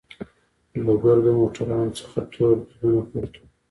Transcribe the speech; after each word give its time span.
له 0.85 0.93
ګردو 1.03 1.31
موټرانو 1.39 1.95
څخه 1.99 2.19
تور 2.31 2.53
دودونه 2.67 3.01
پورته 3.09 3.37
وو. 3.41 3.47